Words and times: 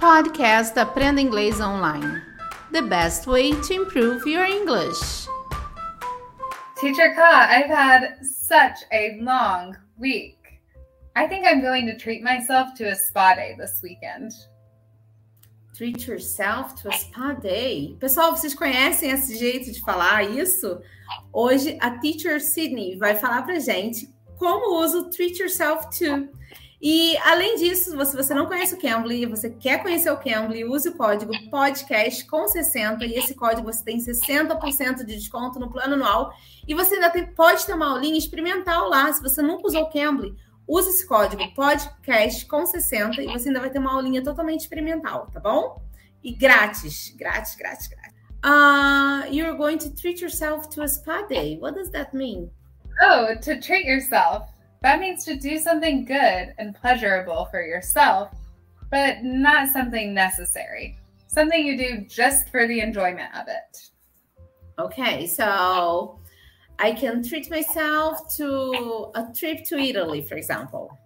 Podcast 0.00 0.78
Aprenda 0.78 1.20
Inglês 1.20 1.60
Online. 1.60 2.22
The 2.72 2.80
best 2.80 3.26
way 3.26 3.52
to 3.52 3.74
improve 3.74 4.26
your 4.26 4.46
English. 4.46 5.28
Teacher 6.80 7.14
Ka, 7.14 7.46
I've 7.50 7.68
had 7.68 8.16
such 8.22 8.78
a 8.90 9.18
long 9.20 9.76
week. 9.98 10.38
I 11.14 11.26
think 11.26 11.46
I'm 11.46 11.60
going 11.60 11.84
to 11.84 11.98
treat 11.98 12.22
myself 12.22 12.72
to 12.78 12.88
a 12.88 12.94
spa 12.94 13.34
day 13.34 13.54
this 13.58 13.82
weekend. 13.82 14.32
Treat 15.76 16.06
yourself 16.06 16.74
to 16.76 16.88
a 16.88 16.92
spa 16.94 17.34
day. 17.34 17.94
Pessoal, 18.00 18.34
vocês 18.34 18.54
conhecem 18.54 19.10
esse 19.10 19.36
jeito 19.36 19.70
de 19.70 19.82
falar 19.82 20.24
isso? 20.24 20.80
Hoje 21.30 21.76
a 21.78 21.90
Teacher 21.98 22.40
Sydney 22.40 22.96
vai 22.96 23.16
falar 23.16 23.42
pra 23.42 23.58
gente 23.58 24.08
como 24.38 24.82
usa 24.82 25.00
o 25.00 25.10
treat 25.10 25.38
yourself 25.38 25.90
to. 25.98 26.26
E 26.80 27.16
além 27.18 27.56
disso, 27.56 27.90
se 27.90 28.16
você 28.16 28.32
não 28.32 28.46
conhece 28.46 28.74
o 28.74 28.80
Cambly 28.80 29.22
e 29.22 29.26
você 29.26 29.50
quer 29.50 29.82
conhecer 29.82 30.10
o 30.10 30.16
Cambly, 30.16 30.64
use 30.64 30.88
o 30.88 30.96
código 30.96 31.32
podcast 31.50 32.24
com 32.24 32.48
60 32.48 33.04
e 33.04 33.14
esse 33.16 33.34
código 33.34 33.70
você 33.70 33.84
tem 33.84 33.98
60% 33.98 35.04
de 35.04 35.14
desconto 35.16 35.60
no 35.60 35.70
plano 35.70 35.94
anual 35.94 36.32
e 36.66 36.74
você 36.74 36.94
ainda 36.94 37.10
tem, 37.10 37.26
pode 37.26 37.66
ter 37.66 37.74
uma 37.74 37.90
aulinha 37.90 38.16
experimental 38.16 38.88
lá. 38.88 39.12
Se 39.12 39.22
você 39.22 39.42
nunca 39.42 39.66
usou 39.66 39.82
o 39.82 39.90
Cambly, 39.90 40.34
use 40.66 40.88
esse 40.88 41.06
código 41.06 41.42
podcast 41.54 42.46
com 42.46 42.64
60 42.64 43.20
e 43.20 43.26
você 43.26 43.48
ainda 43.48 43.60
vai 43.60 43.68
ter 43.68 43.78
uma 43.78 43.92
aulinha 43.92 44.22
totalmente 44.22 44.60
experimental, 44.60 45.26
tá 45.30 45.38
bom? 45.38 45.82
E 46.24 46.32
grátis, 46.32 47.14
grátis, 47.14 47.56
grátis, 47.56 47.88
grátis. 47.88 48.10
Uh, 48.42 49.30
you're 49.30 49.54
going 49.54 49.76
to 49.76 49.90
treat 49.94 50.22
yourself 50.22 50.66
to 50.70 50.82
a 50.82 50.88
spa 50.88 51.26
day. 51.26 51.58
What 51.60 51.74
does 51.74 51.90
that 51.90 52.16
mean? 52.16 52.50
Oh, 53.02 53.34
to 53.38 53.60
treat 53.60 53.84
yourself. 53.84 54.48
That 54.82 55.00
means 55.00 55.24
to 55.26 55.36
do 55.36 55.58
something 55.58 56.04
good 56.04 56.54
and 56.58 56.74
pleasurable 56.74 57.46
for 57.50 57.62
yourself, 57.62 58.30
but 58.90 59.22
not 59.22 59.68
something 59.68 60.14
necessary. 60.14 60.98
Something 61.26 61.66
you 61.66 61.76
do 61.76 62.06
just 62.08 62.48
for 62.48 62.66
the 62.66 62.80
enjoyment 62.80 63.34
of 63.34 63.46
it. 63.48 63.90
Okay, 64.78 65.26
so 65.26 66.18
I 66.78 66.92
can 66.92 67.22
treat 67.22 67.50
myself 67.50 68.34
to 68.36 69.10
a 69.14 69.26
trip 69.36 69.64
to 69.66 69.78
Italy, 69.78 70.22
for 70.22 70.36
example. 70.36 70.96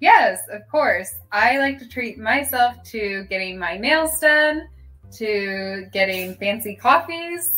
Yes, 0.00 0.40
of 0.50 0.62
course. 0.68 1.14
I 1.30 1.58
like 1.58 1.78
to 1.78 1.88
treat 1.88 2.18
myself 2.18 2.82
to 2.90 3.24
getting 3.30 3.58
my 3.58 3.76
nails 3.76 4.18
done, 4.18 4.68
to 5.12 5.86
getting 5.92 6.34
fancy 6.34 6.74
coffees, 6.74 7.50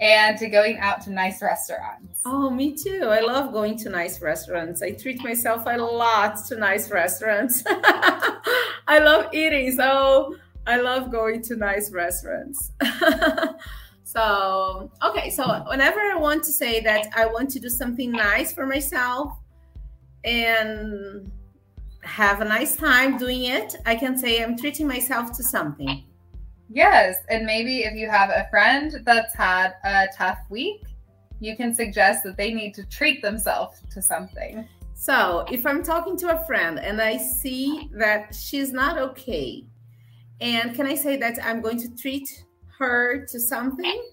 and 0.00 0.38
to 0.38 0.48
going 0.48 0.78
out 0.78 1.00
to 1.02 1.10
nice 1.10 1.42
restaurants. 1.42 2.20
Oh, 2.24 2.50
me 2.50 2.74
too. 2.74 3.04
I 3.04 3.20
love 3.20 3.52
going 3.52 3.76
to 3.78 3.88
nice 3.88 4.20
restaurants. 4.20 4.82
I 4.82 4.92
treat 4.92 5.22
myself 5.22 5.64
a 5.66 5.76
lot 5.76 6.44
to 6.46 6.56
nice 6.56 6.90
restaurants. 6.90 7.64
I 7.66 9.00
love 9.00 9.34
eating, 9.34 9.72
so 9.72 10.36
I 10.66 10.76
love 10.76 11.10
going 11.10 11.42
to 11.42 11.56
nice 11.56 11.90
restaurants. 11.90 12.70
so, 14.04 14.90
okay, 15.02 15.30
so 15.30 15.64
whenever 15.68 16.00
I 16.00 16.16
want 16.16 16.44
to 16.44 16.52
say 16.52 16.80
that 16.80 17.08
I 17.16 17.26
want 17.26 17.50
to 17.50 17.60
do 17.60 17.68
something 17.68 18.12
nice 18.12 18.52
for 18.52 18.66
myself 18.66 19.32
and 20.24 21.32
have 22.04 22.40
a 22.40 22.44
nice 22.44 22.76
time 22.76 23.18
doing 23.18 23.44
it, 23.44 23.74
I 23.84 23.96
can 23.96 24.16
say 24.16 24.42
I'm 24.42 24.56
treating 24.56 24.86
myself 24.86 25.32
to 25.32 25.42
something. 25.42 26.04
Yes. 26.68 27.16
And 27.28 27.46
maybe 27.46 27.84
if 27.84 27.94
you 27.94 28.08
have 28.08 28.30
a 28.30 28.46
friend 28.50 29.00
that's 29.04 29.34
had 29.34 29.74
a 29.84 30.06
tough 30.16 30.38
week, 30.50 30.82
you 31.40 31.56
can 31.56 31.74
suggest 31.74 32.24
that 32.24 32.36
they 32.36 32.52
need 32.52 32.74
to 32.74 32.84
treat 32.86 33.22
themselves 33.22 33.82
to 33.92 34.02
something. 34.02 34.66
So 34.94 35.46
if 35.50 35.64
I'm 35.64 35.82
talking 35.82 36.16
to 36.18 36.40
a 36.40 36.44
friend 36.44 36.78
and 36.80 37.00
I 37.00 37.16
see 37.16 37.88
that 37.92 38.34
she's 38.34 38.72
not 38.72 38.98
okay, 38.98 39.64
and 40.40 40.74
can 40.74 40.86
I 40.86 40.94
say 40.94 41.16
that 41.16 41.38
I'm 41.42 41.60
going 41.60 41.78
to 41.78 41.94
treat 41.96 42.44
her 42.78 43.24
to 43.26 43.40
something? 43.40 44.04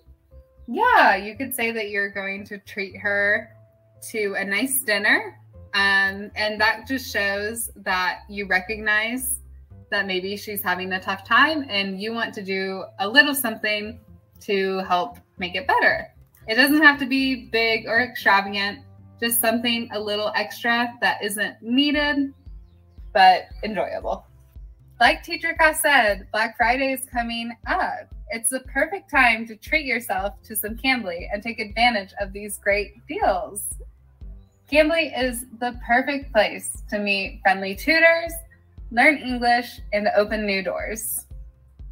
Yeah, 0.68 1.16
you 1.16 1.36
could 1.36 1.56
say 1.56 1.72
that 1.72 1.90
you're 1.90 2.12
going 2.12 2.46
to 2.46 2.60
treat 2.60 2.98
her 2.98 3.50
to 4.12 4.36
a 4.38 4.46
nice 4.46 4.82
dinner. 4.82 5.40
Um, 5.74 6.32
and 6.36 6.62
that 6.62 6.88
just 6.88 7.12
shows 7.12 7.70
that 7.78 8.20
you 8.30 8.48
recognize 8.48 9.42
that 9.96 10.08
maybe 10.08 10.36
she's 10.36 10.62
having 10.62 10.92
a 10.92 11.00
tough 11.00 11.24
time 11.24 11.66
and 11.70 12.02
you 12.02 12.12
want 12.12 12.34
to 12.34 12.44
do 12.44 12.84
a 13.00 13.08
little 13.08 13.34
something 13.34 13.98
to 14.42 14.80
help 14.80 15.18
make 15.38 15.56
it 15.56 15.66
better. 15.66 16.14
It 16.50 16.56
doesn't 16.56 16.84
have 16.84 17.00
to 17.00 17.06
be 17.06 17.46
big 17.50 17.88
or 17.88 18.02
extravagant, 18.02 18.80
just 19.22 19.40
something 19.40 19.88
a 19.94 20.00
little 20.00 20.34
extra 20.36 20.94
that 21.00 21.24
isn't 21.24 21.62
needed 21.62 22.34
but 23.14 23.44
enjoyable. 23.64 24.26
Like 25.00 25.24
Teacher 25.24 25.56
Ka 25.58 25.72
said, 25.72 26.28
Black 26.34 26.58
Friday 26.58 26.92
is 26.92 27.08
coming 27.10 27.56
up. 27.66 28.14
It's 28.32 28.50
the 28.50 28.60
perfect 28.62 29.10
time 29.10 29.48
to 29.48 29.56
treat 29.56 29.86
yourself 29.86 30.34
to 30.44 30.58
some 30.58 30.76
Cambly 30.76 31.30
and 31.32 31.42
take 31.42 31.62
advantage 31.62 32.14
of 32.20 32.34
these 32.34 32.58
great 32.58 32.96
deals. 33.08 33.76
Cambly 34.70 35.18
is 35.18 35.46
the 35.62 35.80
perfect 35.88 36.34
place 36.34 36.84
to 36.90 37.00
meet 37.00 37.40
friendly 37.44 37.76
tutors 37.76 38.34
learn 38.92 39.18
English 39.18 39.82
and 39.94 40.08
open 40.20 40.46
new 40.46 40.64
doors. 40.64 41.28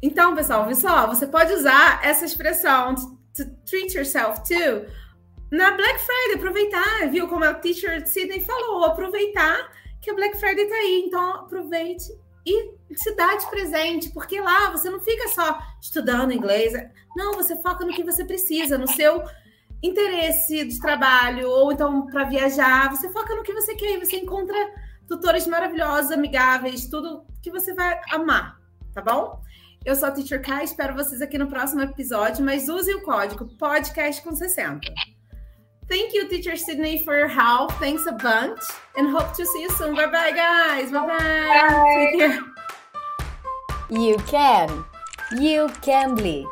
Então, 0.02 0.34
pessoal, 0.34 0.66
viu 0.66 0.76
só? 0.76 1.06
Você 1.06 1.26
pode 1.26 1.52
usar 1.52 2.04
essa 2.04 2.24
expressão 2.24 2.94
to 2.94 3.44
treat 3.64 3.96
yourself 3.96 4.42
to 4.42 4.86
na 5.50 5.70
Black 5.72 5.98
Friday, 6.00 6.36
aproveitar, 6.36 7.10
viu? 7.10 7.28
Como 7.28 7.44
a 7.44 7.54
teacher 7.54 8.06
Sidney 8.06 8.40
falou, 8.40 8.84
aproveitar 8.84 9.70
que 10.00 10.10
a 10.10 10.14
Black 10.14 10.36
Friday 10.36 10.66
tá 10.66 10.74
aí. 10.74 11.04
Então, 11.06 11.30
aproveite 11.36 12.12
e 12.46 12.74
se 12.94 13.14
dá 13.14 13.36
de 13.36 13.48
presente, 13.48 14.10
porque 14.10 14.40
lá 14.40 14.70
você 14.70 14.90
não 14.90 15.00
fica 15.00 15.28
só 15.28 15.58
estudando 15.80 16.32
inglês. 16.32 16.72
Não, 17.16 17.32
você 17.32 17.56
foca 17.62 17.84
no 17.84 17.92
que 17.92 18.04
você 18.04 18.24
precisa, 18.24 18.76
no 18.76 18.86
seu 18.88 19.22
interesse 19.82 20.64
de 20.64 20.80
trabalho, 20.80 21.48
ou 21.48 21.72
então 21.72 22.06
para 22.06 22.24
viajar. 22.24 22.90
Você 22.90 23.08
foca 23.10 23.34
no 23.34 23.42
que 23.42 23.52
você 23.52 23.74
quer 23.74 23.96
e 23.96 24.04
você 24.04 24.16
encontra 24.16 24.56
tutores 25.08 25.46
maravilhosos, 25.46 26.10
amigáveis, 26.10 26.88
tudo 26.88 27.24
que 27.42 27.50
você 27.50 27.74
vai 27.74 28.00
amar, 28.10 28.58
tá 28.92 29.02
bom? 29.02 29.40
Eu 29.84 29.94
sou 29.94 30.08
a 30.08 30.10
Teacher 30.10 30.42
Kai, 30.42 30.64
espero 30.64 30.94
vocês 30.94 31.20
aqui 31.20 31.36
no 31.36 31.46
próximo 31.46 31.82
episódio, 31.82 32.44
mas 32.44 32.68
use 32.68 32.92
o 32.94 33.02
código 33.02 33.46
podcast 33.58 34.22
com 34.22 34.34
60. 34.34 34.80
Thank 35.86 36.16
you, 36.16 36.26
Teacher 36.28 36.56
Sydney, 36.56 37.04
for 37.04 37.14
your 37.14 37.28
help. 37.28 37.70
Thanks 37.78 38.06
a 38.06 38.12
bunch 38.12 38.60
and 38.96 39.10
hope 39.10 39.34
to 39.36 39.44
see 39.44 39.62
you 39.62 39.70
soon. 39.72 39.94
Bye 39.94 40.06
bye, 40.06 40.32
guys. 40.32 40.90
Bye 40.90 41.06
bye. 41.06 41.18
Bye. 41.18 41.94
Take 41.94 42.18
care. 42.18 42.54
You 43.90 44.16
can. 44.26 44.84
You 45.38 45.68
can 45.82 46.14
be. 46.14 46.46